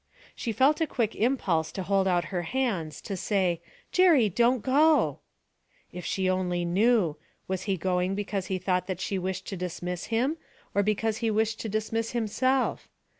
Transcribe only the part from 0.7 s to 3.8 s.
a quick impulse to hold out her hands, to say,